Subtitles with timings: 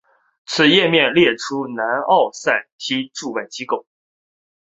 [0.47, 3.85] 此页面列出南奥塞梯驻外机构。